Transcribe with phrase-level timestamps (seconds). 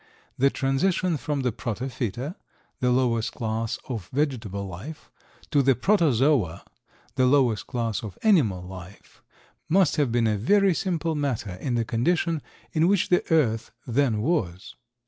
[0.35, 2.33] The transition from the protophyta,
[2.79, 5.11] the lowest class of vegetable life,
[5.51, 6.65] to the protozoa,
[7.13, 9.21] the lowest class of animal life,
[9.69, 12.41] must have been a very simple matter in the condition
[12.73, 14.73] in which the earth then was.